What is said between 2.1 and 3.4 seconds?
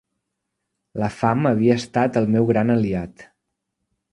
el meu gran aliat.